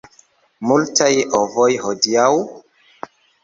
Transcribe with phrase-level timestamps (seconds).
[0.69, 2.27] Multaj ovoj hodiaŭ?